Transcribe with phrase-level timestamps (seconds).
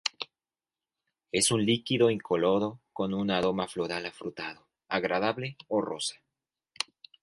[1.31, 6.15] Es un líquido incoloro con un aroma floral afrutado agradable o rosa.